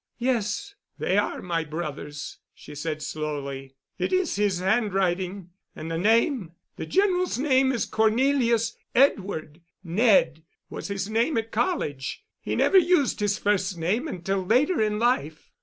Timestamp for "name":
7.37-7.71, 11.07-11.37, 13.77-14.07